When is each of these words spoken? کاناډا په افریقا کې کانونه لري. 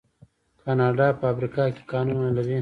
کاناډا 0.63 1.07
په 1.19 1.25
افریقا 1.33 1.65
کې 1.75 1.83
کانونه 1.91 2.29
لري. 2.37 2.57